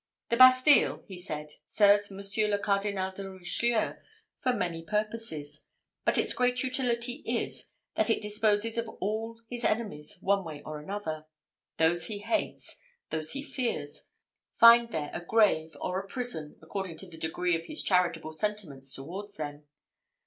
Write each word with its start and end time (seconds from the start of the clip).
"The 0.29 0.35
Bastille," 0.37 1.03
he 1.05 1.15
said, 1.15 1.51
"serves 1.67 2.09
Monsieur 2.09 2.47
le 2.47 2.57
Cardinal 2.57 3.11
de 3.11 3.29
Richelieu 3.29 3.97
for 4.39 4.51
many 4.51 4.81
purposes: 4.81 5.65
but 6.05 6.17
its 6.17 6.33
great 6.33 6.63
utility 6.63 7.21
is, 7.23 7.67
that 7.93 8.09
it 8.09 8.19
disposes 8.19 8.79
of 8.79 8.89
all 8.99 9.39
his 9.47 9.63
enemies 9.63 10.17
one 10.19 10.43
way 10.43 10.63
or 10.65 10.79
another. 10.79 11.27
Those 11.77 12.05
he 12.07 12.17
hates, 12.17 12.73
or 12.73 12.77
those 13.17 13.33
he 13.33 13.43
fears, 13.43 14.07
find 14.57 14.89
there 14.91 15.11
a 15.13 15.21
grave 15.23 15.77
or 15.79 15.99
a 15.99 16.07
prison, 16.07 16.57
according 16.63 16.97
to 16.97 17.07
the 17.07 17.15
degree 17.17 17.55
of 17.55 17.67
his 17.67 17.83
charitable 17.83 18.31
sentiments 18.31 18.91
towards 18.95 19.35
them. 19.35 19.67